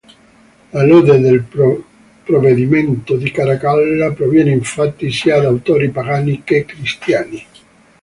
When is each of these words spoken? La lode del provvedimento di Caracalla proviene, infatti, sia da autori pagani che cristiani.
La 0.71 0.83
lode 0.83 1.19
del 1.19 1.43
provvedimento 1.43 3.17
di 3.17 3.29
Caracalla 3.29 4.11
proviene, 4.11 4.49
infatti, 4.49 5.11
sia 5.11 5.39
da 5.39 5.47
autori 5.47 5.91
pagani 5.91 6.41
che 6.43 6.65
cristiani. 6.65 7.45